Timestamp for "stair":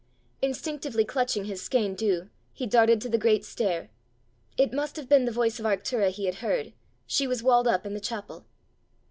3.45-3.91